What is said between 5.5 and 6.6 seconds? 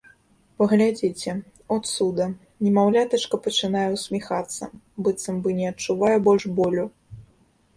не адчувае больш